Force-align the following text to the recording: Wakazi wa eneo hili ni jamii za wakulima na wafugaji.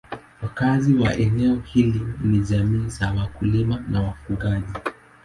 Wakazi 0.43 0.93
wa 0.93 1.15
eneo 1.17 1.55
hili 1.55 2.01
ni 2.23 2.39
jamii 2.39 2.89
za 2.89 3.11
wakulima 3.11 3.79
na 3.89 4.01
wafugaji. 4.01 4.73